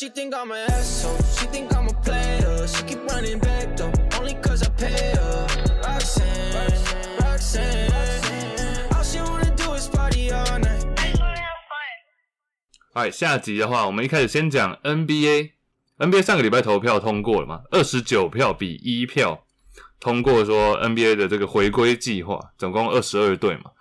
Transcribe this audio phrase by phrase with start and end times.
[0.00, 1.14] She think I'm an asshole.
[1.36, 2.66] She think I'm a player.
[2.66, 5.46] She keep running back though, only cause I pay her.
[5.84, 7.92] Roxanne, Roxanne,
[8.94, 10.86] all she wanna do is party all night.
[12.94, 15.50] 哎，下集的话，我们一开始先讲 NBA。
[15.98, 17.64] NBA 上个礼拜投票通过了嘛？
[17.70, 19.44] 二十九票比一票
[20.00, 23.72] 通过说 NBA 的这个回归计划，总共二十二队嘛。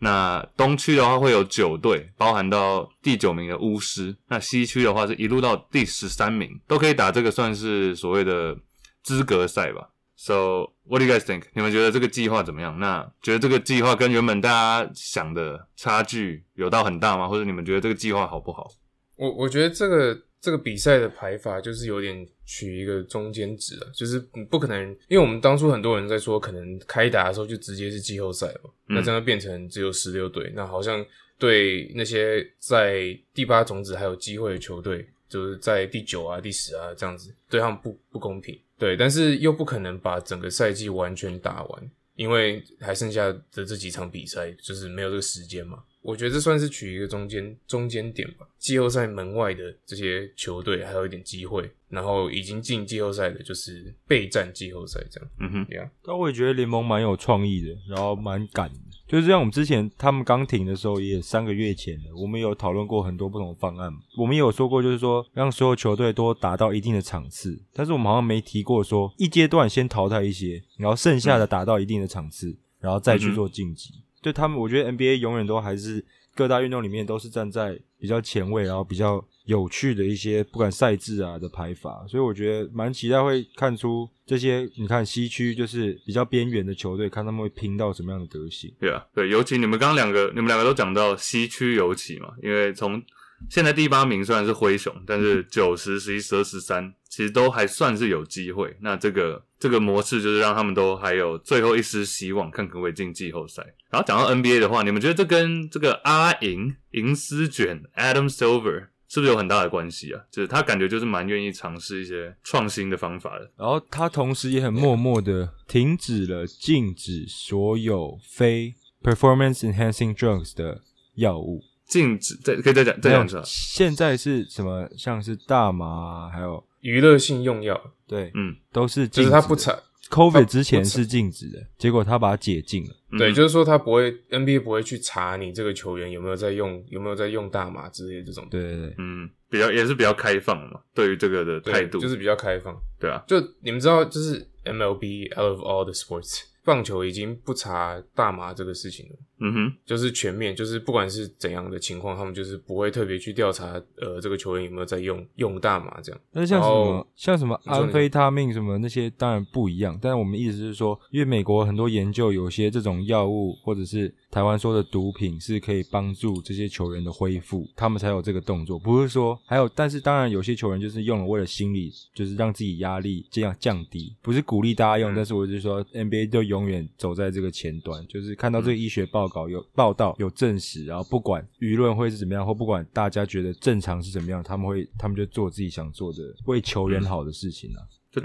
[0.00, 4.16] 那东区的话会有九队，包含到第九名的巫师。
[4.28, 8.56] 那西区的话是一路到第十三名，都可以打这个算是所谓的
[9.02, 9.90] 资格赛吧。
[10.16, 11.42] So what do you guys think？
[11.54, 12.78] 你们觉得这个计划怎么样？
[12.78, 17.28] 那觉得这个计划跟原本大家想的差距有到很大吗？
[17.28, 18.68] 或者你们觉得这个计划好不好？
[19.16, 31.04] 我我觉得这个这个比赛的排法就是有点取一个中间值啊，就是你不可能，因为我们当初很多人在说，可能开打的时候就直接是季后赛嘛，那这样变成只有十六队，那好像
[31.38, 38.56] 对那些在第八种子还有机会的球队，就是在第九啊、第十啊这样子，对他们不不公平。
[38.78, 45.82] 对，但是又不可能把整个赛季完全打完，因为还剩下的这几场比赛就是没有这个时间嘛。
[46.00, 48.46] 我觉得这算是取一个中间中间点吧。
[48.58, 55.30] 季后赛门外的这些球队还有一点机会，然后已经进季后赛的，就是备战季后赛这样。
[55.38, 58.76] 嗯哼，对啊，但我也觉得联盟蛮有创意的，然后蛮赶的。
[59.06, 63.90] 就是像我们之前他们刚停的时候，也三个月前了，我们有讨论过很多不同的方案。
[64.18, 73.94] 我们也有说过，就是说让所有球队都达到一定的场次，但是我们好像没提过说一阶段先淘汰一些，然后剩下的达到一定的场次，然后再去做晋级。
[74.20, 76.04] 对他们，我觉得 NBA 永远都还是
[76.34, 84.68] 各大运动里面都是站在比较前卫，然后比较有趣的一些不管赛制啊的排法，所以我觉得蛮期待会看出这些。
[84.76, 88.72] 你看西区就是比较边缘的球队，看他们会拼到什么样的德行。
[88.78, 93.02] 对啊，对，尤其你们刚刚两个，你们两个都讲到西区尤其嘛，因为从
[93.48, 98.76] 现在第八名虽然是灰熊，但是九十、十一、十二、十三，其实都还算是有机会。
[98.80, 103.62] 那这个这个模式就是让他们都还有最后一丝希望，看可不可以进季后赛。
[103.90, 110.20] 然后讲到 NBA 的话，你们觉得这跟这个阿银银丝卷 Adam Silver 是不是有很大的关系啊？
[110.30, 113.50] 就是他感觉就是蛮愿意尝试一些创新的方法的。
[113.56, 120.82] 然后他同时也很默默的停止了禁止所有非 performance enhancing drugs 的
[121.14, 121.62] 药物。
[121.88, 123.42] 禁止再可以再讲再讲一次啊。
[123.44, 124.88] 现在是什么？
[124.96, 129.76] 像是大麻啊，还有娱乐性用药，对，嗯，都是禁止就是他不查
[130.10, 132.90] ，COVID 之前是禁止的，结果他把它解禁了。
[133.18, 142.78] 对，就是说他不会 NBA 不会去查你这个球员有没有在用有没有在用大麻之类的这种对对对，嗯，比较也是比较开放嘛，对于这个的态度，就是比较开放。
[143.00, 149.16] 对啊，就你们知道，就是 MLB out of all the sports，棒球已经不查大麻这个事情了。
[149.40, 156.20] 嗯哼，就是全面，就是不管是怎样的情况，他们就是不会特别去调查，呃，这个球员有没有在用用大麻这样。
[156.32, 187.80] 但是像什么像什么安非他命什么那些当然不一样，但是我们意思是说，因为美国很多研究有些这种药物或者是台湾说的毒品是可以帮助这些球员的恢复，他们才有这个动作，不是说还有，但是当然有些球员就是用了为了心理，就是让自己压力这样降低，不是鼓励大家用，但是我就说 NBA 就永远走在这个前端，就是看到这个医学报告有报道有证实，然后不管舆论会是怎么样，或不管大家觉得正常是怎么样，他们会他们就做自己想做的为球员好的事情啊。
[188.10, 188.22] 就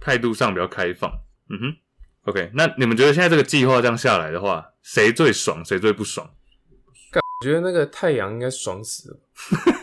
[0.00, 1.10] 态度上比较开放。
[1.48, 1.76] 嗯哼
[2.30, 6.28] ，OK，那你们觉得现在这个计划这样下来的话，谁最爽，谁最不爽？
[7.14, 9.18] 我觉得那个太阳应该爽死了。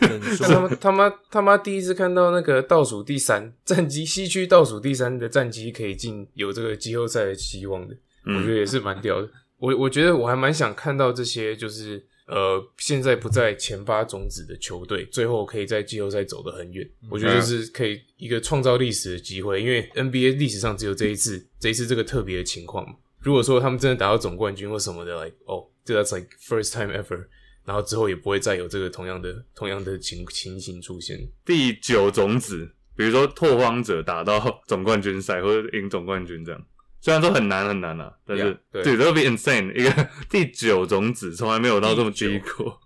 [0.00, 7.94] 真他妈他妈他妈第一次看到那个倒数第三战绩，西区倒数第三的战绩可以进有这个季后赛的希望的，
[8.24, 9.28] 我觉得也是蛮屌的。
[9.60, 16.88] 我我觉得我还蛮想看到这些，就是呃，现在不在前八种子的球队，最后可以在季后赛走得很远。
[17.10, 22.94] 我觉得就是可以一个创造历史的机会，因为 NBA 历史上只有这一次，这一次这个特别的情况嘛。
[23.18, 27.26] 如果说他们真的打到总冠军或什么的，like 哦，这 that's like first time ever，
[27.66, 31.18] 然后之后也不会再有这个同样的同样的情情形出现。
[31.44, 36.66] 第九种子，比如说拓荒者打到总冠军赛或者赢总冠军这样，
[37.00, 39.74] 虽然说很难很难啊，但是 Yeah，对对，这会 be insane。
[39.74, 42.80] 一个第九种子从来没有到这么低过。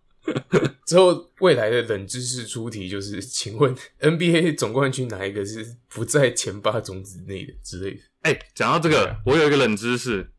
[0.87, 8.01] 之后未来的冷知识出题就是，请问 NBA 总冠军哪一个是不在前八种子内的之类的？
[8.23, 10.31] 哎、讲到这个啊，我有一个冷知识，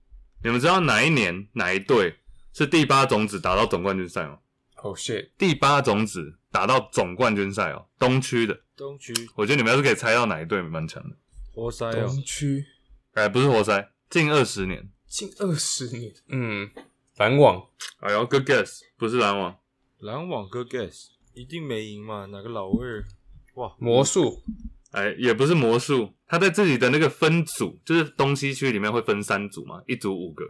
[0.44, 2.16] 你们知道哪一年哪一队
[2.54, 4.40] 是第八种子打到总冠军赛吗？
[4.82, 8.60] 哦、shit，第八种子打到总冠军赛哦，东区的。
[8.76, 11.16] 东区我觉得你们要是可以猜到哪一队，蛮强的。
[11.54, 12.66] 活塞哦，东区
[13.16, 14.90] 哎，不是活塞，近二十年。
[15.08, 16.70] 近二十年，嗯，
[17.16, 17.66] 篮网
[18.02, 19.58] 哎呦，good guess，不是篮网。
[20.00, 22.26] 篮网 Good guess 一定没赢嘛？
[22.26, 23.06] 哪个老二？
[23.54, 24.44] 哇，魔术
[24.92, 30.44] 哎，也不是魔术，他在自己的那个分组，就是东西区里面会分三组嘛，一组五个，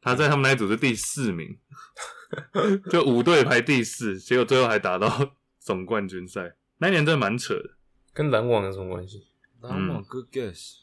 [0.00, 1.58] 他在他们那一组是第四名，
[2.90, 7.76] 就五队排第四，结果最后还打到总冠军赛，那一年真的蛮扯的。
[8.14, 9.26] 跟篮网有什么关系？
[9.60, 10.76] 篮网 good guess，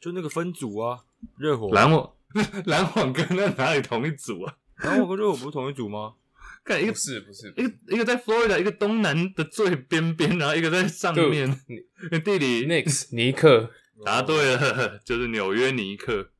[0.00, 1.00] 就那个分组啊，
[1.36, 2.10] 热火篮网
[2.66, 4.56] 篮网跟那哪里同一组啊？
[4.82, 6.14] 篮网跟热火不是同一组吗？
[6.64, 11.50] 看一个不是不是，一个一个在 Florida，一个东南的最边边，然后一个在上就面，
[12.24, 13.70] 地理 Knicks 尼克
[14.04, 16.30] 答对了， 就是纽约尼克。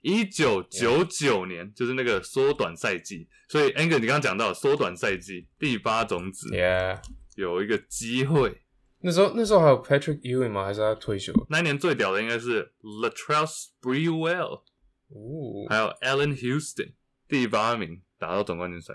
[0.00, 7.00] 一九九九年就是那个缩短赛季，所以 Angus 你刚刚讲到缩短赛季第八种子，Yeah，
[7.34, 8.62] 有一个机会。
[9.00, 10.64] 那时候那时候还有 Patrick Ewing 吗？
[10.64, 11.32] 还是他退休？
[11.48, 14.62] 那一年最屌的应该是 Latrell Sprewell，
[15.08, 16.92] 哦，还有 Allen Houston，
[17.28, 18.94] 第八名打到总冠军赛。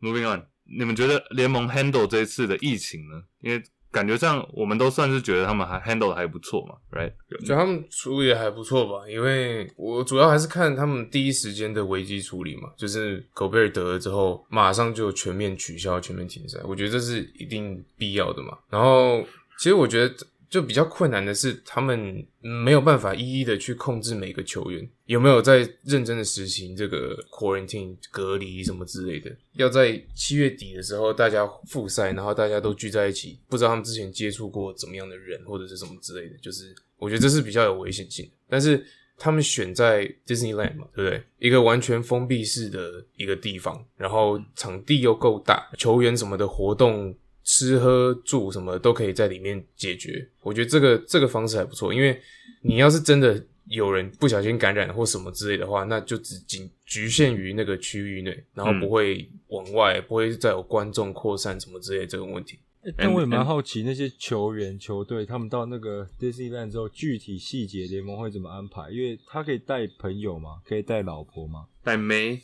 [0.00, 0.46] Moving on，
[0.78, 3.22] 你们觉得联盟 handle 这一次的疫情呢？
[3.40, 7.12] 因为感觉上我们都算是觉得他们还 handle 的还不错嘛，right？
[7.46, 18.58] 觉得他们处理的还不错吧，因为我主要还是看他们第一时间的危机处理嘛，就是狗贝尔得了之后，马上就全面取消、全面停赛，我觉得这是一定必要的嘛。
[18.68, 19.24] 然后，
[19.58, 20.14] 其实我觉得
[20.50, 29.34] 就比较困难的是，他们没有办法一一的去控制每个球员有没有在认真的实行这个 quarantine 隔离什么之类的。
[29.54, 38.32] 要在七月底的时候，大家复赛，然后大家都聚在一起，不知道他们之前接触过怎么样的人或者是什么之类的，就是我觉得这是比较有危险性的。
[38.48, 38.86] 但是
[39.18, 41.22] 他们选在 Disneyland 嘛，对不对？
[41.38, 47.12] 一个完全封闭式的一个地方，然后场地又够大，球员什么的活动。
[47.44, 51.92] 吃喝住什么都可以在里面解决，我觉得这个这个方式还不错。
[51.92, 52.20] 因为
[52.62, 62.58] 你要是真的有人不小心感染或什么之类的话，那就只仅局限于那个区域内，然后不会往外，不会再有观众扩散什么之类这种问题。
[62.98, 68.90] 但我也蛮好奇，那些球员、球队他们到那个 Disneyland 之后，具体细节联盟会怎么安排？
[68.90, 72.42] 因为他可以带朋友吗，可以带老婆吗，带妹。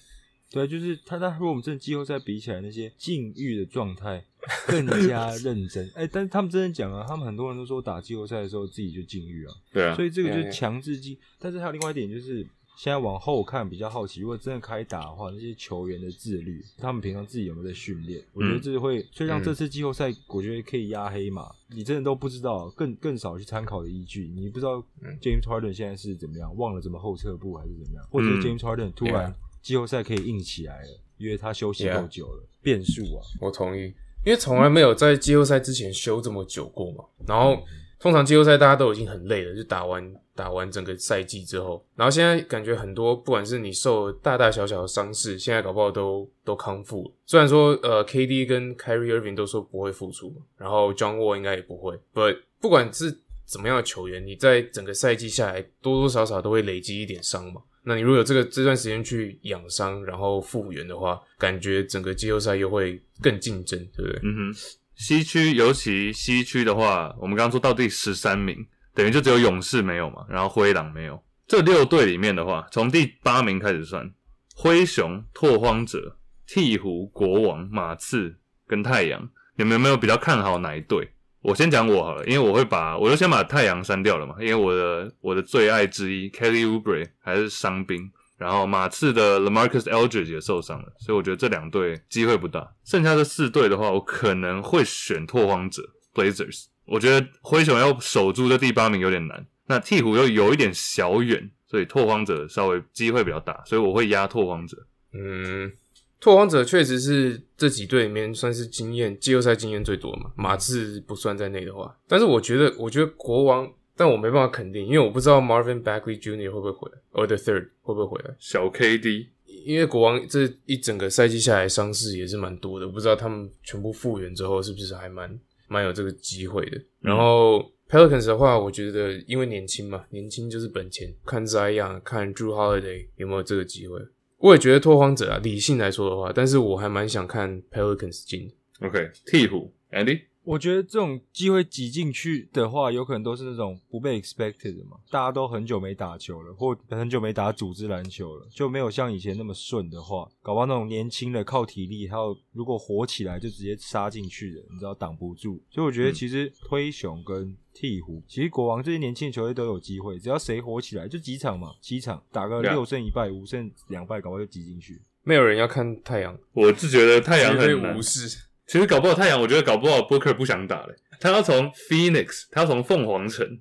[0.51, 1.21] 对，就是他。
[1.21, 4.25] 他和我们真的季后赛比起来，那些禁欲的状态
[4.67, 5.87] 更加认真。
[5.95, 9.55] 哎，但是他们真的讲啊，他们很多人都说打季后赛的时候自己就禁欲啊。
[9.71, 9.95] 对啊。
[9.95, 11.15] 所以这个就是强制禁。
[11.39, 12.39] 但是还有另外一点，就是
[12.75, 18.25] 现在往后看比较好奇，如果真的开打的话，那些球员的自律，他们平常自己有没有在训练？
[18.33, 21.55] 我觉得这会，所以让这次季后赛，我觉得可以压黑马。
[21.69, 24.83] 你真的都不知道，更更少去参考的依据，你不知道
[25.21, 29.35] James Harden 现在是怎么样，忘了怎么后撤步还是怎么样，或者 James Harden 突然。
[29.63, 32.45] 季后赛可以硬起来了，因为他休息够久了。
[32.63, 33.85] 变数啊，我同意，
[34.25, 37.05] 因为从来没有在季后赛之前休这么久过嘛。
[37.27, 37.59] 然后
[37.99, 47.13] 通常季后赛大家都已经很累了，就打完打完整个赛季之后，然后现在感觉很多，不管是你受大大小小的伤势，现在搞不好都都康复了。
[47.25, 51.99] 虽然说呃，KD 跟 Kyrie Irving 都说不会复出，然后 John Wall 应该也不会。
[52.13, 57.63] But 不管是怎么样的球员，你在整个赛季下来多多少少都会累积一点伤嘛。
[57.83, 64.21] 那你如果有这个这段时间去养伤，然后复原的话，感觉整个季后赛又会更竞争，对不对？
[64.23, 64.55] 嗯哼，
[64.95, 71.23] 西区尤其西区的话，我们刚刚说到第十三名，等于就只有勇士没有嘛，然后灰狼没有。
[71.47, 74.09] 这六队里面的话，从第八名开始算，
[74.55, 78.37] 灰熊、拓荒者、鹈鹕、国王、马刺
[78.67, 81.11] 跟太阳，你们有没有比较看好哪一队？
[81.43, 92.71] 我先讲我好了，因为我会把我就先把太阳删掉了嘛，因为我的我的最爱之一 Kelly u b r e 还是伤兵，然后马刺的 Lamarcus Aldridge 也受伤了，所以我觉得这两队机会不大。
[92.85, 95.83] 剩下的四队的话，我可能会选拓荒者
[96.15, 96.67] Blazers。
[96.85, 104.77] 我觉得灰熊要守住这第八名有点难，那鹈鹕又有一点小远，所以拓荒者稍微机会比较大，所以我会压拓荒者。
[105.15, 105.73] 嗯。
[106.21, 116.51] 拓荒者确实是这几队里面算是经验季后赛经验最多嘛，马刺不算在内的话，但是我觉得，我觉得国王，但我没办法肯定，因为我不知道 Marvin Bagley Jr.
[116.53, 119.29] 会不会回来，or the third 会不会回来，小 KD，
[119.65, 126.79] 因为国王这一整个赛季下来伤势也是蛮多的，不知道他们全部复原之后是不是还蛮蛮有这个机会的。
[127.01, 133.99] 然后 Pelicans 的话，我觉得因为年轻嘛，年轻就是本钱，看 Zion，看 Drew Holiday 有没有这个机会。
[134.41, 138.51] 我也觉得拓荒者啊，理性来说的话，但是我还蛮想看 Pelicans 进。
[138.81, 140.23] OK，鹈鹕，Andy。
[140.43, 144.97] 我觉得这种机会挤进去的话，有可能都是那种不被 expected 的嘛。
[145.11, 155.63] 大家都很久没打球了，或很久没打组织篮球了，就没有像以前那么顺的话，搞不好那种年轻的靠体力，还有如果火起来就直接杀进去的，你知道挡不住。
[155.71, 165.01] 所以我觉得其实推熊跟鹈鹕，其实国王这些年轻的球队都有机会，只要谁火起来，就几场嘛，几场打个六胜一败，五胜两败，搞不好就挤进去。
[165.23, 168.29] 没有人要看太阳，我是觉得太阳很无视。
[168.67, 170.95] 其实搞不好太阳，我觉得搞不好 Booker 不想打嘞。
[171.21, 173.59] 他要从 Phoenix，他要从凤凰城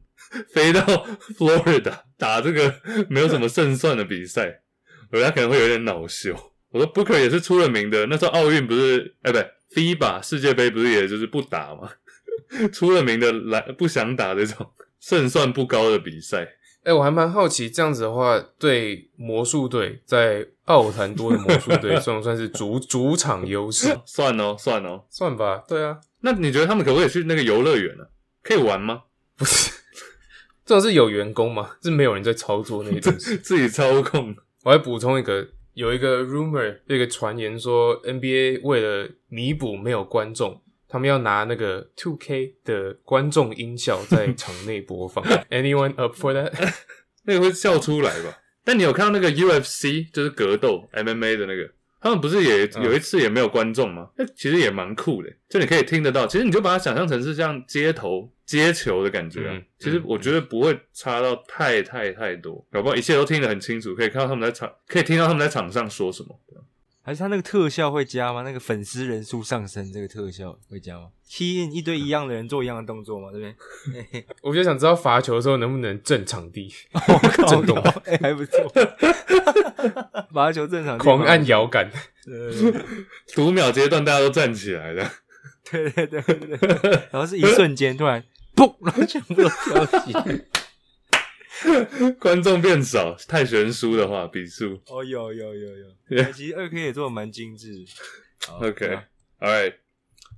[0.54, 0.82] 飞到
[1.38, 2.74] Florida 打这个
[3.10, 4.62] 没有什么胜算的比赛，
[5.12, 6.36] 我觉得他可能会有点恼羞。
[6.70, 11.89] 我说 Booker 也是出了名的，那时候奥运不是，哎、不对，FIBA 世界杯不是也就是不打嘛，
[12.74, 16.55] 出了名的来不想打这种 胜算不高的比赛。
[16.84, 23.96] 哎、我还蛮好奇，这样子的话，对魔术队在奥坦多的魔术队 算不算是主主场优势？
[24.05, 25.03] 算哦，算哦。
[25.10, 28.05] 算吧，对啊，那你觉得他们可不可以去那个游乐园呢？
[28.41, 29.03] 可以玩吗？
[29.38, 29.72] 不是，
[30.65, 31.72] 这种是有员工吗？
[31.84, 33.38] 是没有人在操作那些东西。
[33.38, 34.34] 自己操控？
[34.63, 45.24] 我还补充一个，有一个 rumor，有一个传言说，NBA 为了弥补没有观众，他们要拿那个 Two K 的观众音效在 场内播放。
[45.50, 46.51] Anyone up for that？
[47.24, 48.39] 那个会笑出来吧？
[48.65, 51.69] 但你有看到那个 UFC 就是格斗 MMA 的那个，
[52.01, 54.10] 他们不是也嗯有一次也没有观众吗？
[54.17, 56.25] 那、其实也蛮酷的，就你可以听得到。
[56.27, 59.53] 其实你就把它想象成是像街头接球的感觉啊。
[59.53, 66.39] 嗯其实我觉得不会差到太太太多，搞不好一切都听得很清楚，可以看到他们在场，可以听到他们在场上说什么。
[67.10, 68.44] 还是他那个特效会加吗？
[68.44, 74.25] 那个粉丝人数上升，这个特效会加吗？key in 一堆一样的人做一样的动作嘛，对不对？
[74.44, 76.72] 我就想知道罚球的时候能不能震场地，
[77.50, 77.75] 震动
[78.06, 78.72] 哎、还不错。
[80.32, 81.89] 罚球正常，狂按摇杆。
[83.34, 85.12] 读秒阶段大家都站起来的，
[85.72, 88.24] 对对对对对，然后是一瞬间突然
[88.56, 90.42] 砰，然后全部都跳起来。
[92.20, 94.80] 观众变少，太悬殊的话，比数。
[94.88, 97.86] 哦，有有有有其实二 K 也做的蛮精致。
[98.60, 99.04] OK，对啊
[99.39, 99.74] All right，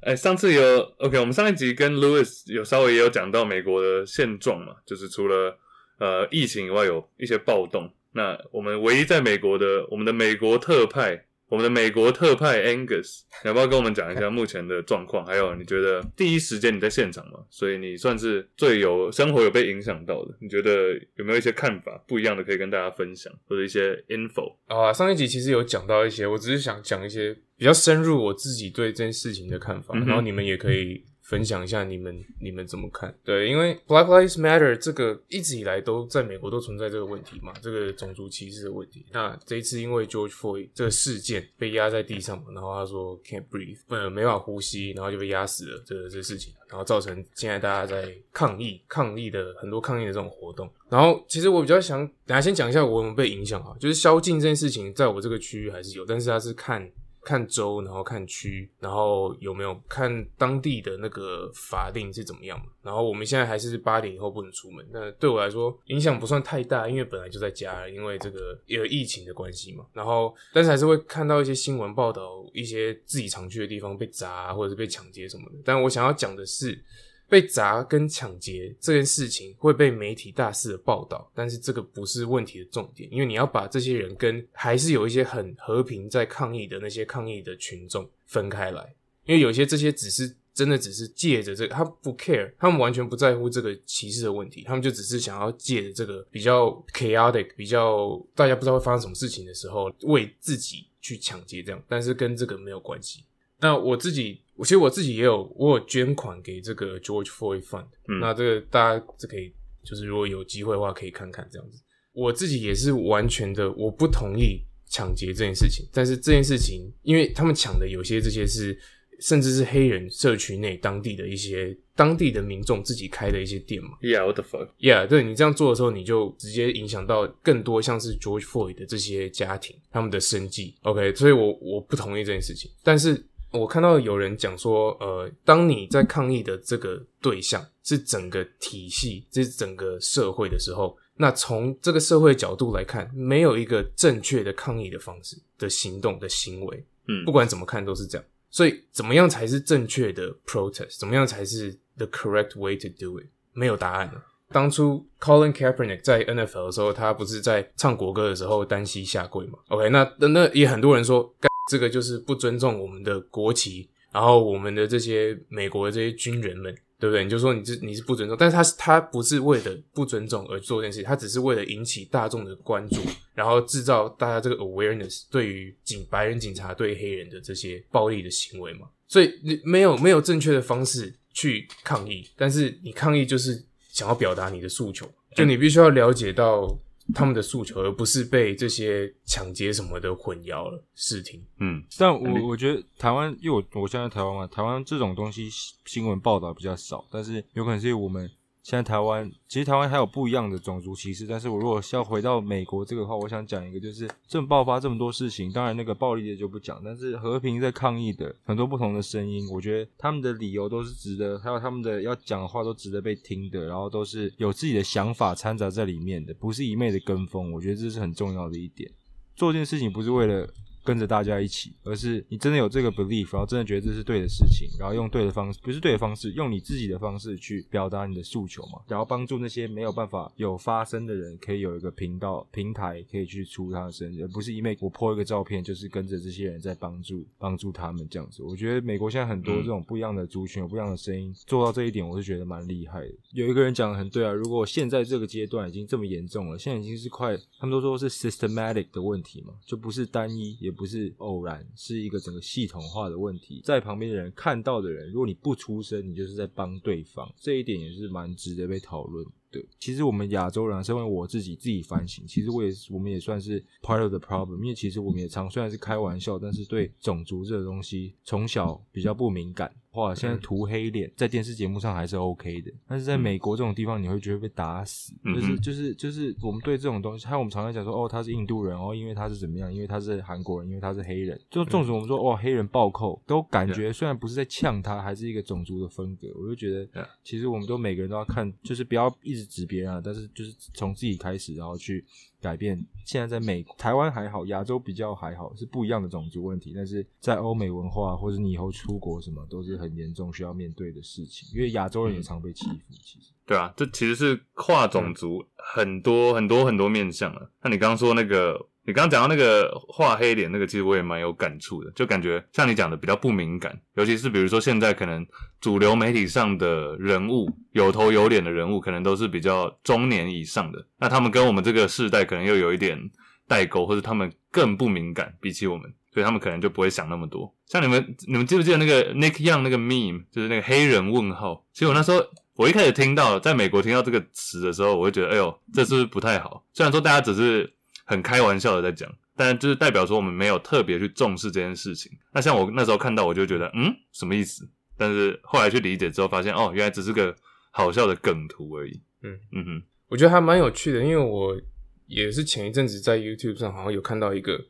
[0.02, 5.58] 哎、上次有 OK，我们上一集跟 Louis 有稍微也有讲到美国的现状嘛，就是除了
[6.00, 7.92] 呃疫情以外，有一些暴动。
[8.14, 15.26] 那我们唯一在美国的，我们的美国特派，我们的美国特派 Angus，你要不要跟我们讲一下目前的状况？
[15.26, 24.56] 还有你觉得第一时间你在现场嘛，所以你算是最有生活有被影响到的，你觉得有没有一些看法不一样的可以跟大家分享，或者一些 info？
[24.68, 33.16] 啊，上一集其实有讲到一些，我只是想讲一些比较深入我自己对这件事情的看法，嗯然后你们也可以分享一下你们你们怎么看。
[33.24, 39.06] 对，因为 Black Lives Matter 这个一直以来都在美国都存在这个问题嘛，这个种族歧视的问题。
[39.14, 50.70] 那这一次因为 George Floyd 这个事件被压在地上嘛，然后他说 can't breathe，呃没法呼吸，然后就被压死了，这个这个事情，然后造成现在大家在抗议抗议的很多抗议的这种活动。
[50.90, 56.86] 然后其实我比较想，等一下先讲一下我有没有被影响啊，就是宵禁这件事情，在我这个区域还是有，但是它是看
[57.24, 62.66] 看州，然后看区，然后有没有看当地的那个法令是怎么样嘛。
[62.82, 69.86] 然后我们现在还是八点以后不能出门，那对我来说影响不算太大，因为本来就在家，因为这个有疫情的关系嘛。
[69.94, 75.58] 然后但是还是会看到一些新闻报道，一些自己常去的地方被砸、或者是被抢劫什么的。
[75.64, 76.84] 但我想要讲的是。
[77.32, 103.24] 被砸跟抢劫这件事情会被媒体大肆的报道，但是这个不是问题的重点，因为你要把这些人跟还是有一些很和平在抗议的那些抗议的群众分开来，因为有些这些只是真的只是借着这个，他不 care，他们完全不在乎这个歧视的问题，他们就只是想要借着这个比较 chaotic、比较大家不知道会发生什么事情的时候，为自己去抢劫这样，但是跟这个没有关系。
[103.64, 109.52] 那我自己，我其实我自己也有，我有捐款给这个 George Floyd Fund，、嗯那这个大家这可以，
[109.84, 111.82] 就是如果有机会的话，可以看看这样子。
[112.14, 118.78] 我自己也是完全的，我不同意抢劫这件事情，但是这件事情，因为他们抢的有些这些是，
[119.22, 130.76] 甚至是黑人社区内当地的一些当地的民众自己开的一些店嘛，Yeah，what the fuck？Yeah，对你这样做的时候，你就直接影响到更多像是 George Floyd 的这些家庭他们的生计。
[130.82, 132.70] OK，所以我我不同意这件事情。
[132.84, 148.26] 但是我看到有人讲说，呃，当你在抗议的这个对象是整个体系，这是整个社会的时候，那从这个社会角度来看，没有一个正确的抗议的方式的行动的行为，嗯不管怎么看都是这样。
[148.50, 151.00] 所以怎么样才是正确的 protest？
[151.00, 153.26] 怎么样才是 the correct way to do it？
[153.54, 154.24] 没有答案了。
[154.50, 167.24] 当初 Colin Kaepernick 在 NFL 的时候，他不是在唱国歌的时候单膝下跪嘛？OK，那那那也很多人说，干这个就是不尊重我们的国旗，然后我们的这些美国的这些军人们，对不对？
[167.24, 172.98] 你就说你是你是不尊重，但是他是他不是为了不尊重而做这件事，他只是为了引起大众的关注，
[173.34, 178.88] 然后制造大家这个 awareness 对于警白人警察对黑人的这些暴力的行为嘛。
[179.08, 186.68] 所以你没有没有正确的方式去抗议，但是你抗议就是想要表达你的诉求，就你必须要了解到
[187.14, 191.44] 他们的诉求，而不是被这些抢劫什么的混淆了视听。
[191.60, 195.50] 嗯，但我我觉得台湾，因为我我现在台湾嘛，台湾这种东西
[195.86, 198.30] 新闻报道比较少，但是有可能是因为我们
[198.64, 201.26] 现在台湾，其实台湾还有不一样的种族歧视。
[201.26, 217.52] 但是我如果要回到美国这个话，我想讲一个，就是这么爆发这么多事情，当然那个暴力的就不讲，但是和平在抗议的很多不同的声音，我觉得他们的理由都是值得，还有他们的要讲的话都值得被听的，然后都是有自己的想法掺杂在里面的，不是一昧的跟风。
[217.52, 218.92] 我觉得这是很重要的一点。
[219.36, 220.48] 做这件事情不是为了
[220.84, 238.42] 跟着大家一起，而是你真的有这个 belief，然后真的觉得这是对的事情，然后用对的方式，不是对的方式，用你自己的方式去表达你的诉求嘛，然后帮助那些没有办法有发声的人，可以有一个频道平台可以去出他的声音，而不是因为我 po 一个照片，就是跟着这些人在帮助帮助他们这样子。
[238.44, 243.14] 我觉得美国现在很多这种不一样的族群，有不一样的声音，做到这一点，我是觉得蛮厉害的。
[243.34, 253.62] 有一个人讲的很对啊，如果现在这个阶段已经这么严重了，现在已经是快，他们都说是 systematic 的问题嘛，就不是单一，也不是偶然，是一个整个系统化的问题。
[253.64, 259.64] 在旁边的人看到的人，如果你不出声，你就是在帮对方，这一点也是蛮值得被讨论的。
[259.80, 269.72] 其实我们亚洲人，身为我自己自己反省，其实我也我们也算是 part of the problem，因为其实我们也常虽然是开玩笑，但是对种族这个东西从小比较不敏感。
[269.92, 275.14] 哇，现在涂黑脸在电视节目上还是 OK 的，但是在美国这种地方，你会觉得被打死。
[275.26, 281.38] 就是就是就是我们对这种东西，还有我们常常讲说，哦，他是印度人，哦，因为他是怎么样，因为他是韩国人，因为他是黑人。
[281.50, 286.30] 就纵使我们说，哇，黑人暴扣，都感觉虽然不是在呛他，还是一个种族的风格。
[286.40, 292.04] 我就觉得，其实我们都每个人都要看，就是不要一直指别人啊，但是就是从自己开始，然后去。
[292.42, 296.74] 改变现在在美台湾还好，亚洲比较还好，是不一样的种族问题。
[296.76, 301.48] 但是在欧美文化，或者你以后出国什么，都是很严重需要面对的事情。
[301.54, 307.48] 因为亚洲人也常被欺负，其实对啊，这其实是跨种族很多很多很多面向啊。
[307.62, 308.68] 那你刚刚说那个。
[308.84, 315.26] 你刚刚讲到那个画黑脸那个，其实我也蛮有感触的，就感觉像你讲的比较不敏感，尤其是比如说现在可能
[315.60, 323.00] 主流媒体上的人物有头有脸的人物，可能都是比较中年以上的，那他们跟我们这个世代可能又有一点
[323.48, 327.54] 代沟，或者他们更不敏感，比起我们，所以他们可能就不会想那么多。
[327.68, 331.64] 像你们，你们记不记得那个 Nick Young 那个 meme，就是那个黑人问号？
[331.72, 332.20] 其实我那时候
[332.56, 336.66] 我一开始听到在美国听到这个词的时候，我会觉得，哎呦，这是不是不太好？
[336.74, 337.72] 虽然说大家只是。
[338.12, 342.12] 很开玩笑的在讲，但就是代表说我们没有特别去重视这件事情。
[342.34, 344.68] 那像我那时候看到，我就觉得，嗯，什么意思？
[344.98, 347.34] 但是后来去理解之后，发现哦，原来只是个
[347.72, 349.02] 好笑的梗图而已。
[349.22, 351.58] 嗯嗯哼，我觉得还蛮有趣的，因为我
[352.06, 354.62] 也是前一阵子在 YouTube 上好像有看到一个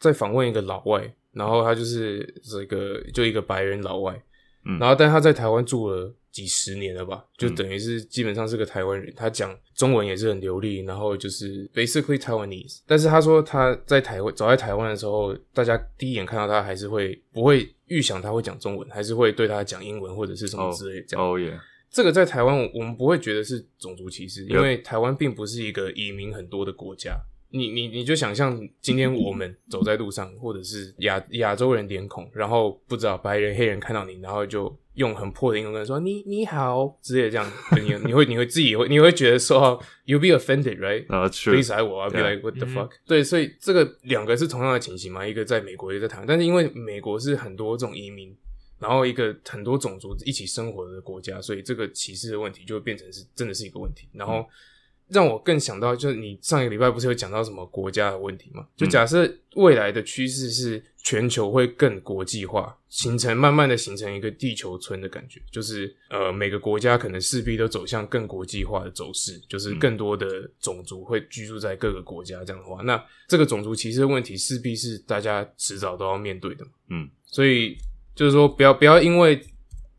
[0.00, 4.20] 在访问一个老外，然后他就是这个就一个白人老外，
[4.80, 6.12] 然后但他在台湾住了。
[6.30, 12.80] 几十年了吧，就等于是基本上是个台湾人，他讲中文也是很流利，然后就是 basically Taiwanese。
[12.86, 21.26] 但是他说他在台湾，走在台湾的时候，大家第一眼看到他还是会不会预想他会讲中文，还是会对他讲英文或者是什么之类这样。
[21.26, 21.58] 哦耶，
[21.90, 27.18] 这个在台湾我们不会觉得是种族歧视，因为台湾并不是一个移民很多的国家。
[27.50, 41.06] 你你你就想象今天我们走在路上，或者是亚亚洲人脸孔，然后不知道白人黑人看到你，然后就用很破的英文跟说你你好之类的这样，你你会你会自己会你会觉得说 you be offended right?
[41.08, 42.90] 啊，please 来我啊，be like what the fuck?
[43.06, 48.36] 对，所以这个两个是同样的情形嘛，一个在美国，一个在台湾，但是因为美国是很多这种移民，
[48.78, 54.44] 然后一个很多种族一起生活的国家，所以这个歧视的问题就会变成是真的是一个问题，然后。
[55.08, 58.66] 让我更想到，就是你上一个礼拜不是有讲到什么国家的问题吗？
[58.76, 70.26] 就假设未来的趋势是全球会更国际化，形成慢慢的形成一个地球村的感觉，就是呃每个国家可能势必都走向更国际化的走势，就是更多的
[70.60, 76.66] 种族会居住在各个国家这样的话，那这个种族歧视的问题势必是大家迟早都要面对的。
[76.90, 77.76] 嗯，所以
[78.14, 79.40] 就是说不要不要因为。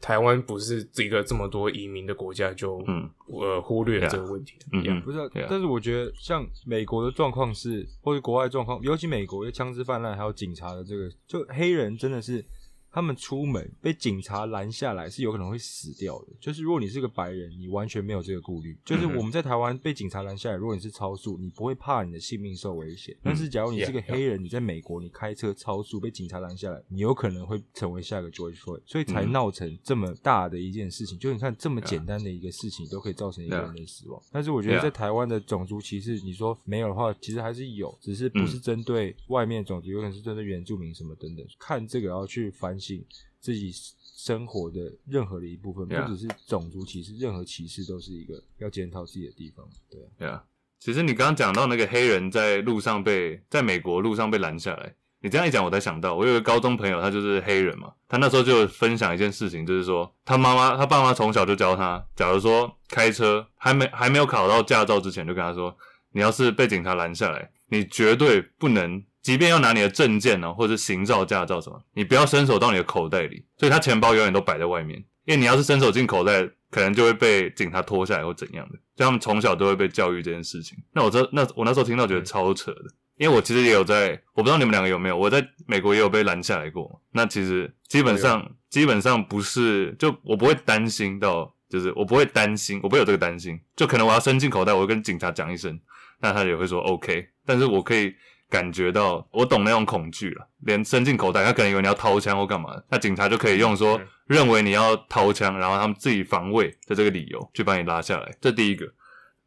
[0.02, 4.56] 台湾不是一个这么多移民的国家，就嗯呃忽略了这个问题。
[4.72, 5.18] 嗯，不是，
[5.50, 12.44] 但是我觉得像美国的状况是，或者国外状况，尤其美国的枪支泛滥，还有警察的这个，就黑人真的是。
[12.92, 16.28] 他们出门被警察拦下来是有可能会死掉的。
[16.40, 18.76] 就是如果你是个白人，你完全没有这个顾虑。
[18.84, 23.16] 就是我们在台湾被警察拦下来，如果你是超速，你不会怕你的性命受危险。
[23.22, 31.18] 但是假如你是个黑人，你在美国你开车超速被警察拦下来，你有可能会成为下一个 George Floyd，所以才闹成这么大的一件事情。
[31.20, 34.20] 就你看这么简单的一个事情都可以造成一个人的死亡。
[34.32, 41.46] 但是我觉得在台湾的种族歧视，你说没有的话，其实还是有，只是不是针对外面种族，有可能是针对原住民什么等等。
[41.60, 42.79] 看这个要去反。
[42.80, 43.04] 性
[43.40, 43.72] 自己
[44.16, 49.68] 生活的任何的一部分，不只是种族歧视，任何歧视都是一个要检讨自己的地方。
[49.90, 50.44] 对，对啊。
[50.80, 65.76] 其实你刚刚讲到那个黑人在路上被在美国路上被拦下来，你这样一讲，我才想到，我有个高中朋友，他就是黑人嘛，他那时候就分享一件事情，就是说他妈妈他爸妈从小就教他，假如说开车还没还没有考到驾照之前，就跟他说，
[66.14, 80.76] 你要是被警察拦下来，你绝对不能，即便要拿你的证件呢、或者行照、驾照什么，你不要伸手到你的口袋里，所以他钱包永远都摆在外面，因为你要是伸手进口袋，可能就会被警察拖下来或怎样的，所以他们从小都会被教育这件事情。
[80.94, 82.86] 那我这那我那时候听到觉得超扯的，
[83.20, 87.00] 因为我其实也有在，我不知道你们两个有没有，我在美国也有被拦下来过。
[87.12, 95.80] 那其实基本上基本上不是，就我不会担心到，就是我不会担心，我不会有这个担心，就可能我要伸进口袋，我会跟警察讲一声，
[96.20, 98.16] 那他也会说 OK，但是我可以。
[98.50, 108.86] 感觉到我懂那种恐惧了，连伸进口袋，他可能以为你要掏枪或干嘛，那警察就可以用说嗯认为你要掏枪，然后他们自己防卫的这个理由去把你拉下来，这第一个。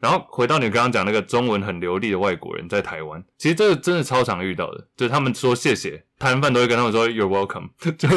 [0.00, 8.08] 然后回到你刚刚讲那个中文很流利的外国人在台湾，其实这个真的超常遇到的，就是他们说谢谢，摊贩都会跟他们说 You're welcome， 就，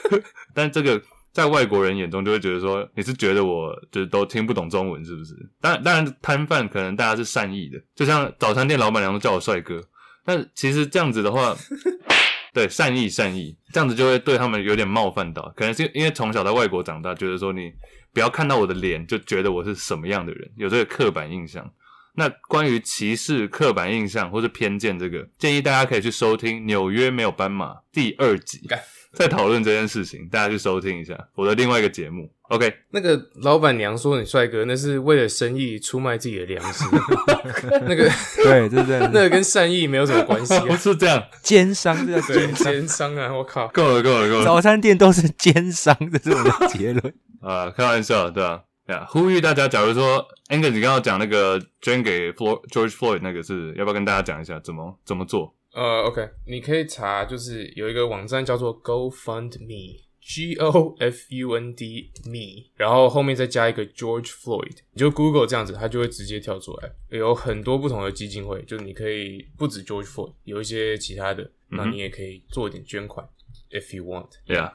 [0.54, 5.34] 但这个在外国人眼中就会觉得说你是觉得我就是都听不懂中文是不是？
[5.60, 9.78] 当然，当然摊贩可能大家是善意的，就像早餐店老板娘都叫我帅哥，
[10.26, 11.56] 但其实这样子的话，
[12.52, 17.72] 对善意善意，这样子就会对他们有点冒犯到，可能是因为从小在外国长大，觉得说你
[18.12, 21.72] 不要看到我的脸就觉得我是什么样的人，有这个刻板印象。
[22.18, 28.66] 那关于歧视、刻板印象或是偏见这个，建议大家可以去收听《纽约没有斑马》第二集，
[29.12, 32.32] 在讨论这件事情，大家去收听一下我的另外一个节目。
[32.48, 36.86] OK，那个老板娘说你帅哥，那是为了生意出卖自己的良心，
[37.86, 38.08] 那个
[38.44, 40.76] 对，这是 那个跟善意没有什么关系不啊。
[40.78, 42.72] 是这样，奸商，这叫对，奸商。
[42.72, 43.34] 奸商啊！
[43.34, 44.44] 我靠，够了，够了，够了。
[44.44, 47.14] 早餐店都是奸商，这是我的结论。
[47.40, 55.52] 啊，开玩笑，对啊，对啊，呼吁大家，假如说 Angus，你刚刚讲那个捐给 Flo George Floyd 那个是，要不要跟大家讲一下怎么怎么做？
[55.74, 58.72] 呃，OK，你可以查，就是有一个网站叫做
[60.26, 66.90] GoFundMe，G O F U N D Me，然后后面再加一个 George Floyd，你就 Google 这样子，它就会直接跳出来。
[67.10, 73.26] 有很多不同的基金会，就是你可以不止 George Floyd，有一些其他的，那你也可以做一点捐款
[73.70, 74.30] ，if you want。
[74.46, 74.72] Yeah。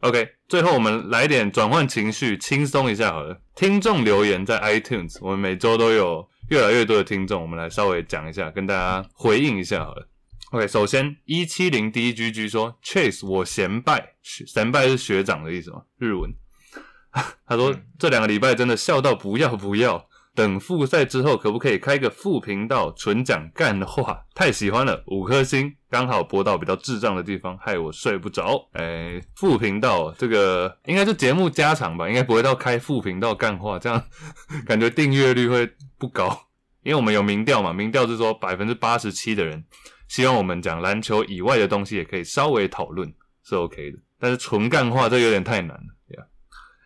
[0.00, 3.40] OK，最后我们来点转换情绪，轻松一下好了。
[3.54, 10.06] 听众留言在 iTunes，我们每周都有越来越多的听众，我们来稍微讲一下，跟大家回应一下好了。
[10.54, 15.82] OK，首先一七零 DGG 说 Chase 我贤拜，贤拜是学长的意思吗？
[15.98, 16.32] 日文。
[17.44, 20.06] 他说、这两个礼拜真的笑到不要不要。
[20.32, 24.24] 等复赛之后，可不可以开个副频道，纯讲干话？
[24.32, 28.68] 太喜欢了，五颗星，刚好播到比较智障的地方，害我睡不着。
[28.74, 34.00] 哎、副频道这个应该是节目加长吧，应该不会到开副频道干话，这样
[34.64, 36.46] 感觉订阅率会不高。
[36.84, 39.64] 因为我们有民调嘛，民调是说百分之八十七的人
[40.08, 43.98] 希望我们讲篮球以外的东西也可以稍微讨论，是 OK 的。
[44.20, 46.24] 但是纯干话这有点太难了呀。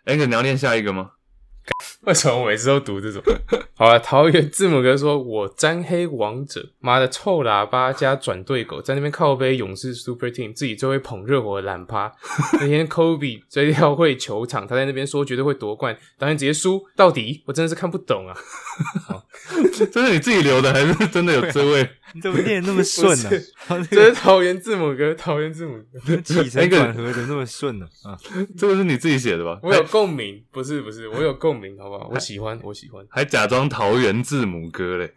[0.07, 1.11] Angel，你要念下一个吗？
[2.07, 3.23] 为什么我每次都读这种？
[3.75, 12.11] 好了，桃园字母哥说：“我沾黑王者，妈的臭喇叭加转队狗，在那边靠背勇士 Super Team，自己最会捧热火的懒趴。
[12.61, 16.83] 那天 Kobe 追跳会球场，他在那边说绝对会夺冠，当然直接输。
[16.97, 18.35] 到底我真的是看不懂啊！
[19.91, 21.89] 这是你自己留的，还是真的有这位？
[22.15, 23.31] 你怎么念那么顺呢、
[23.69, 23.79] 啊？
[23.91, 28.17] 这是桃园字母哥，桃园字母哥，起承转合怎么那么顺呢、啊？
[28.57, 29.61] 这个是你自己写的吧？
[29.63, 32.11] 我有共鸣，不是不是，我有共鸣，好不好？
[32.11, 33.07] 我喜欢，我喜欢。
[33.11, 35.13] 还假装桃园字母哥嘞，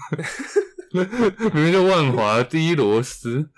[1.54, 3.50] 明明就万华第一螺丝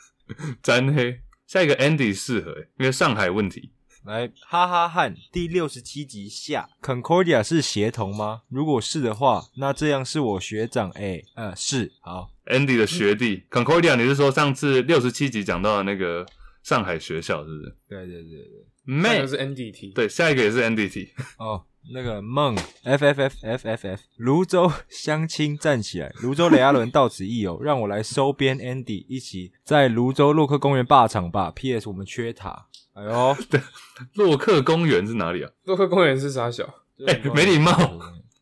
[0.62, 1.20] 沾黑。
[1.46, 3.72] 下一个 Andy 适合欸，因为上海问题。
[4.06, 8.42] 来，哈哈汉第六十七集下，Concordia 是协同吗？
[8.50, 16.26] 如果是的话，那这样是我学长哎，呃，是好，Andy 的学弟 Concordia，你是说上次六十七集讲到的那个
[16.64, 21.10] 上海学校是不是对对对对，那妹就，是 NDT，对，下一个也是 NDT。
[21.38, 31.52] 哦，那个梦 F F F F F F，泸州乡亲站起来，泸州雷阿伦到此一游， 让我来收编 Andy，一起在泸州洛克公园霸场吧。
[31.56, 31.90] P.S.
[31.90, 33.36] 我们缺塔，哎呦，
[34.16, 35.52] 洛克公园是哪里啊？
[35.66, 36.64] 洛克公园是啥小？
[37.08, 37.72] 哎没礼貌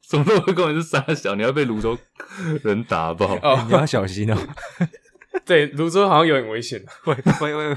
[0.01, 1.35] 什么洛克公园是沙小？
[1.35, 1.97] 你要被泸州
[2.63, 3.35] 人打爆。
[3.41, 4.37] 哦你，要小心哦。
[5.45, 6.83] 对，泸州好像有点危险。
[7.05, 7.75] 喂喂喂喂，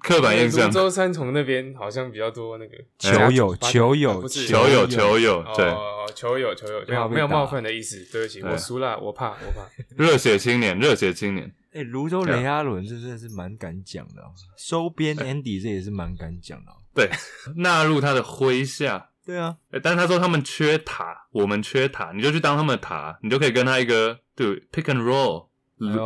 [0.00, 0.70] 刻板印象。
[0.70, 9.68] 泸，州三重那边好像比较多那个球友球友啊不是球友球友，对，哦，球友球友，没有没有冒犯的意思，对不起，我输了，我怕我怕。
[10.02, 11.52] 热血青年，热血青年。
[11.72, 16.76] 哎，泸州雷阿伦这真的是蛮敢讲的哦，收编 Andy 这也是蛮敢讲的哦。
[16.94, 17.10] 对，
[17.56, 25.48] 纳入他的麾下，对啊，欸但是他说他们缺塔，我们缺塔，你就去当他们的塔，你就可以跟他一个对 pick and roll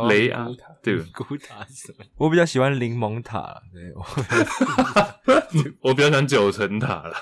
[0.07, 2.05] 雷啊古塔，对，古塔是什么？
[2.17, 4.05] 我比较喜欢柠檬塔，对，我
[5.89, 7.15] 我比较喜欢九层塔了。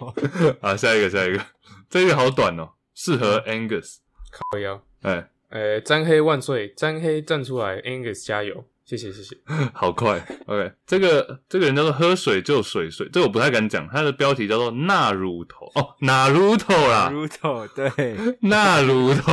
[0.62, 1.40] 啊，下一个，下一个，
[1.88, 3.96] 这个好短哦，适合 Angus。
[4.30, 4.82] 靠腰。
[5.02, 9.36] 哎，呃，詹黑万岁，詹黑站出来，Angus 加油，谢谢谢谢。
[9.72, 10.18] 好快。
[10.46, 19.32] OK，这个这个人叫做喝水就水水，这个我不太敢讲，他的标题叫做纳乳头哦，纳乳头啦，Ruto 对，纳乳头，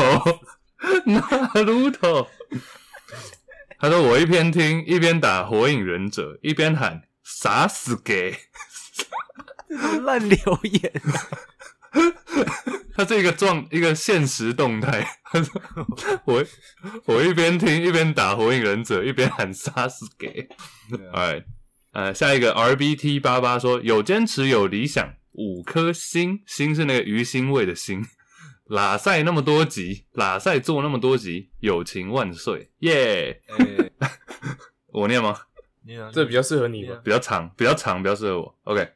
[1.05, 2.27] 纳鲁头。
[3.79, 8.37] 他说我一边听一边打火影忍者，一边喊傻死给。
[10.03, 11.01] 烂留言，
[12.93, 15.07] 它是一个状一个现实动态。
[15.23, 15.61] 他 说
[16.25, 16.45] 我
[17.05, 20.49] 我一边听一边打火影忍者，一边喊杀死给。
[21.13, 21.43] 哎，
[21.93, 28.05] 呃，下一个 RBT 八八说有坚持有理想，五颗星，星是那个鱼腥味的星。
[28.71, 33.91] 拉赛那么多集，拉赛做那么多集，友情万岁，耶、哎，
[34.93, 35.37] 我念吗？
[35.83, 36.95] 念啊这比较适合你吧？
[37.03, 38.57] 比较长，比较长，比较适合我。
[38.63, 38.87] OK，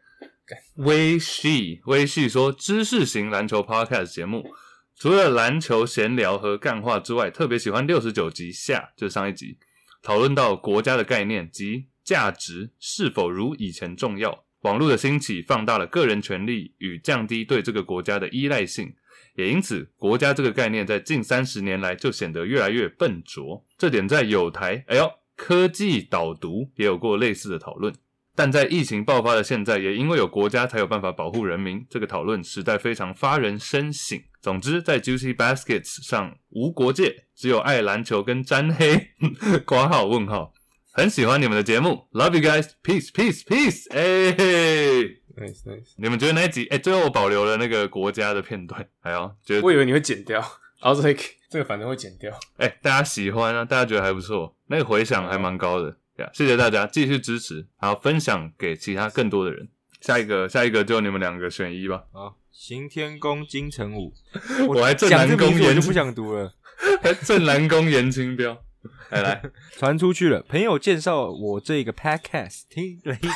[0.76, 4.50] 微细微细说知识型篮球 Podcast 节目，
[4.96, 9.58] 除了篮球闲聊和干话之外，特别喜欢六十九集下，就是上一集
[10.02, 14.46] 讨论到国家的概念及价值是否如以前重要。
[14.62, 18.96] 网络的兴起放大了个人权利与降低对这个国家的依赖性，
[19.36, 23.66] 也因此，国家这个概念在近三十年来就显得越来越笨拙。
[23.78, 27.94] 这点在有台，哎呦，科技导读也有过类似的讨论。
[28.38, 34.22] 但在疫情爆发的现在，也因为有国家才有办法保护人民，这个讨论实在非常发人深省。
[34.42, 39.12] 总之，在 Juicy Baskets 上无国界，只有爱篮球跟沾黑。
[39.66, 40.54] 括号问号，
[40.92, 45.94] 很喜欢你们的节目，Love you guys，peace peace peace，哎、嘿 Nice nice。
[45.98, 46.66] 你们觉得那一集？
[46.68, 50.40] 哎、最后我保留了那个国家的片段，还有觉得我以为你会剪掉
[50.80, 52.32] ，I was like 这个反正会剪掉。
[52.58, 56.30] 哎、大家喜欢啊，大家觉得还不错，那个回响还蛮高的呀。
[56.34, 59.68] 谢谢大家继续支持，然后分享给其他更多的人。
[60.02, 62.04] 下一个，下一个就你们两个选一吧。
[62.12, 64.14] 好，行天宫金城武，
[64.70, 66.54] 我还正南宫我就不想读了。
[67.26, 68.62] 正南宫严清标，
[69.10, 70.42] 来来，传出去了。
[70.44, 73.30] 朋友介绍我这个 podcast，听了一集，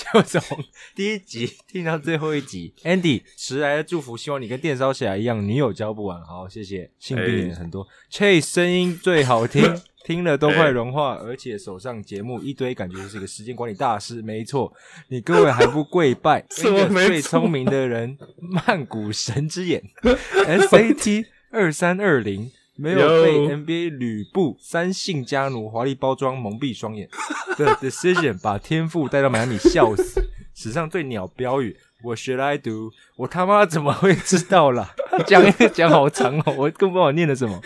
[0.00, 2.72] 就从第一集听到最后一集。
[2.84, 6.22] Andy 迟来的祝福，希望你跟电烧侠一样，女友交不完。
[6.24, 6.90] 好，谢谢。
[6.98, 7.86] 性病也很多。
[8.10, 9.62] Chase 声音最好听，
[10.04, 14.22] 听了都快融化，而且手上节目一堆，感觉是个时间管理大师。
[14.22, 14.72] 没错，
[15.08, 16.44] 你各位还不跪拜？
[16.48, 22.50] 最聪明的人，曼谷神之眼，SAT 二三二零。
[22.80, 27.08] 没有被 NBA 吕布三姓家奴华丽包装蒙蔽双眼
[27.58, 30.30] 的 decision，把天赋带到迈阿密，笑死！
[30.54, 32.90] 史上最鸟标语，What should I do？
[33.16, 34.94] 我他妈怎么会知道啦？
[35.26, 37.60] 讲一个讲好长哦，我更不知道我念的什么。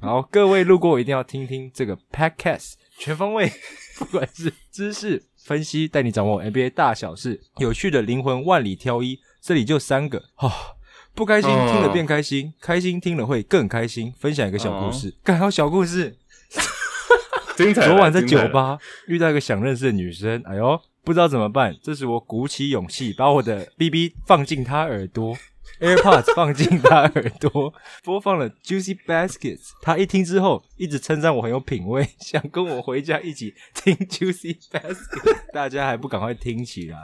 [0.00, 3.50] 好，各位路过一定要听听这个 podcast，全方位，
[3.98, 10.50] 不管是知识分析，带你掌握 NBA 大小事，有趣的灵魂万里挑一，这里就三个哦。
[11.18, 14.14] 不开心哦听了变开心，开心听了会更开心。
[14.20, 16.16] 分享一个小故事，干还有小故事。
[17.56, 17.88] 精彩！
[17.88, 18.78] 昨晚在酒吧
[19.08, 21.76] 遇到一个想认识的女生，哎呦，不知道怎么办。
[21.82, 25.36] 这时我鼓起勇气，把我的 BB 放进她耳朵，
[25.82, 29.70] AirPods 放进她耳朵， 播放了 Juicy Baskets。
[29.82, 35.52] 她一听之后，一直称赞我很有品味， 想跟我回家一起听 Juicy Baskets。
[35.52, 36.98] 大家还不赶快听起来？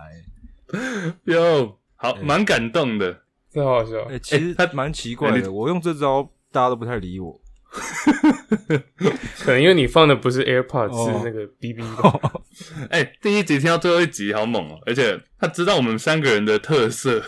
[1.24, 3.23] 哟，好，蛮感动的。
[3.54, 4.18] 这好好笑哎、。
[4.18, 7.40] 其实他蛮奇怪的，我用这招，大家都不太理我。
[9.38, 12.20] 可能因为你放的不是 AirPods，、哦是那个 BB 吧。
[12.90, 17.22] 哎、第一集听到最后一集，好猛哦、而且他知道我们三个人的特色。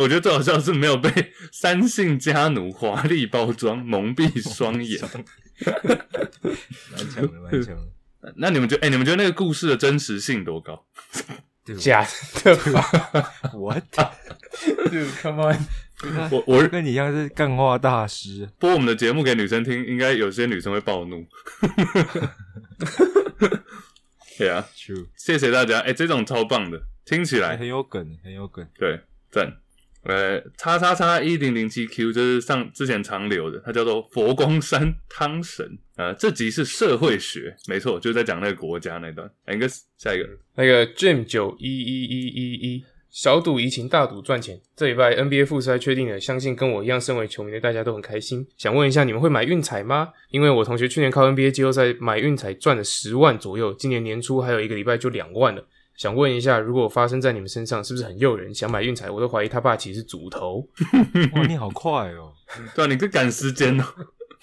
[0.00, 1.08] 我觉得最好笑是没有被
[1.52, 5.00] 三姓家奴华丽包装蒙蔽双眼。
[6.92, 8.32] 蛮强的，蛮强的。
[8.36, 10.84] 那你们觉得，哎、你们觉得那个故事的真实性多高？
[11.74, 12.06] 假
[12.44, 12.80] 的吧
[13.52, 15.58] ，What？？Dude，come on！
[16.30, 18.46] 我我跟你一样是干话大师。
[18.58, 21.26] 播我们的节目给女生听，应该有些女生会暴怒。
[24.38, 25.80] 对啊，True，谢谢大家。
[25.80, 28.68] 哎、这种超棒的，听起来很有梗，很有梗。
[28.78, 29.00] 对
[29.30, 29.56] 赞。
[30.06, 35.78] 呃，叉叉叉一零零七 Q 就是上之前常留的，它叫做佛光山汤神。
[35.96, 39.28] 呃，这集是社会学，没错，就是在讲那个国家那段。
[39.46, 44.60] Angus，下一个，那个 Jim 九一一一一一小赌怡情，大赌赚钱。
[44.76, 48.46] 这礼拜 NBA 复赛确定了，相信跟我一样身为球迷的大家都很开心。
[48.58, 50.10] 想问一下，你们会买运彩吗？
[50.30, 55.66] 因为我同学去年靠 NBA 季后赛买运彩赚了十万左右，今年年初还有一个礼拜就两万了。
[55.96, 58.52] 想问一下，如果发生在你们身上，是不是很诱人？
[58.54, 60.66] 想买运彩，我都怀疑他爸其实是主头。
[61.34, 62.32] 哇，你好快哦！
[62.74, 63.84] 对啊，你这赶时间哦。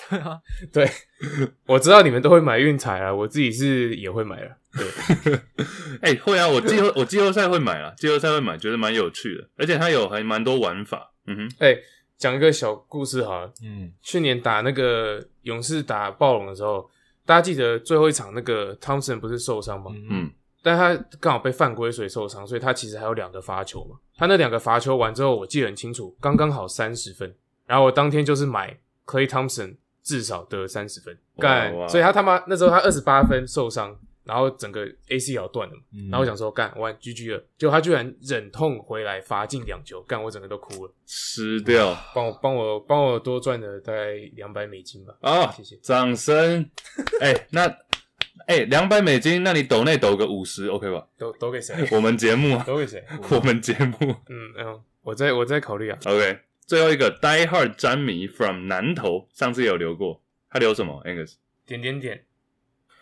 [0.09, 0.39] 对啊，
[0.73, 0.89] 对，
[1.67, 4.57] 我知道你们都会买运彩啊，我自己是也会买了。
[4.73, 5.39] 对，
[6.01, 11.13] 哎、会啊，我季后我季后赛会买啊，季后赛会买，觉得蛮有趣的，而且它有还蛮多玩法。
[11.27, 11.77] 嗯哼，哎、
[12.17, 13.53] 讲一个小故事好了。
[13.63, 16.89] 嗯，去年打那个勇士打暴龙的时候，
[17.25, 19.91] 大家记得最后一场那个汤 o 不是受伤吗？
[19.93, 20.31] 嗯嗯，
[20.63, 23.97] 但他刚好被犯规所以受伤，所以他其实还有两个罚球嘛。
[24.15, 27.35] 他那两个罚球完之后，我记得很清楚，刚刚好三十分。
[27.65, 35.81] 然后我当天就是买 Clay Thompson 至少得三十分，干，所以他他妈那时候他二十八分受伤，然后整个 ACL 断了嘛。
[35.93, 40.93] 嗯然后我想说干完 GG 了，结果他居然忍痛回来罚进两球，干我整个都哭了。
[41.05, 45.15] 吃掉帮我帮我帮我多赚了大概两百美金吧。
[45.21, 45.51] 啊！
[45.51, 45.77] 谢谢。
[45.77, 46.69] 掌声。
[47.21, 47.67] 哎、那
[48.47, 51.05] 哎，两、百美金，那你抖内抖个五十，OK 吧？
[51.17, 51.75] 抖抖给谁？
[51.91, 53.03] 我们节目啊，抖给谁？
[53.29, 55.97] 我们节目嗯嗯，我在我在考虑啊。
[56.05, 56.39] OK。
[56.65, 61.33] 最后一个 Die Hard 詹迷 from 南投，上次也有留过，他留什么？Angus。
[61.65, 62.23] 点点点。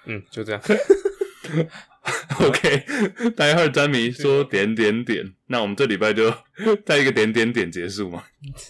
[0.05, 0.59] 嗯，就这样。
[2.39, 6.33] OK，Die Hard 詹迷说点点点，那我们这礼拜就
[6.85, 8.23] 在一个点点点结束嘛。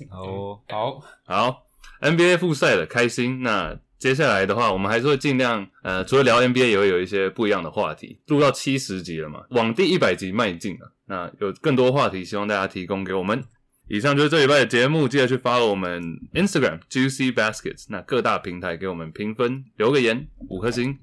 [0.09, 1.67] 好哦，好，好
[2.01, 3.41] ，NBA 复赛了，开心。
[3.41, 8.19] 那接下来的话，我们还是会尽量，呃，除了聊 NBA，也会有一些不一样的话题。
[8.27, 10.91] 录到七十集了嘛，往第一百集迈进了。
[11.05, 13.43] 那有更多话题，希望大家提供给我们。
[13.87, 16.01] 以上就是这礼拜的节目，记得去 follow 我们
[16.33, 20.97] Instagram Juicy Baskets，那各大平台给我们评分，留个言，五颗星，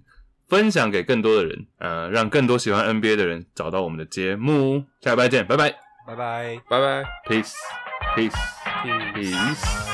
[0.48, 4.84] 分享给更多的人，呃，让更多喜欢 NBA 的人找到我们的节目。
[5.02, 5.72] 下礼拜见，拜拜
[6.04, 6.60] 拜拜。
[6.68, 7.04] 拜拜。
[7.28, 9.87] ，peace，peace，Peace peace。